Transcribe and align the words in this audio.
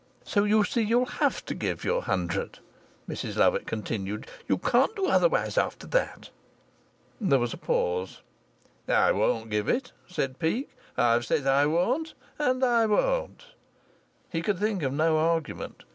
"So 0.23 0.45
you 0.45 0.63
see 0.63 0.81
you'll 0.81 1.05
have 1.05 1.45
to 1.45 1.53
give 1.53 1.83
your 1.83 2.01
hundred," 2.01 2.57
Mrs 3.07 3.35
Lovatt 3.35 3.67
continued. 3.67 4.25
"You 4.47 4.57
can't 4.57 4.95
do 4.95 5.05
otherwise 5.05 5.59
after 5.59 5.85
that." 5.85 6.31
There 7.21 7.37
was 7.37 7.53
a 7.53 7.57
pause. 7.57 8.21
"I 8.87 9.11
won't 9.11 9.51
give 9.51 9.69
it," 9.69 9.91
said 10.07 10.39
Peake. 10.39 10.75
"I've 10.97 11.23
said 11.27 11.45
I 11.45 11.67
won't, 11.67 12.15
and 12.39 12.63
I 12.65 12.87
won't." 12.87 13.45
He 14.31 14.41
could 14.41 14.57
think 14.57 14.81
of 14.81 14.91
no 14.91 15.17
argument. 15.19 15.83